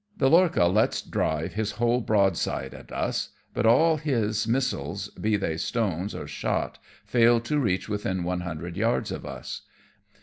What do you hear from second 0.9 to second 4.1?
drive his whole broadside at us, but all